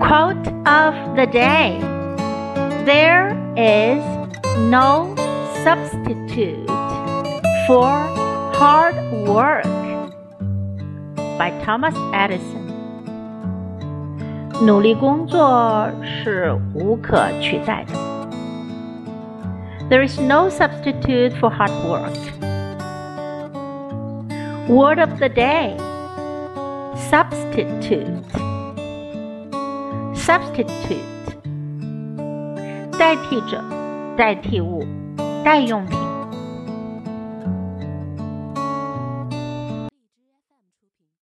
[0.00, 1.78] Quote of the day
[2.84, 4.02] There is
[4.70, 5.14] no
[5.64, 6.66] substitute
[7.66, 7.90] for
[8.54, 8.94] hard
[9.26, 9.64] work
[11.38, 12.64] by Thomas Edison.
[14.62, 17.94] 努力工作是无可取代的。
[19.90, 22.14] There is no substitute for hard work.
[24.68, 25.76] Word of the day
[27.10, 28.47] substitute.
[30.28, 30.98] Substitute
[32.98, 33.62] 代替者、
[34.16, 34.84] 代替物、
[35.44, 36.07] 代用品。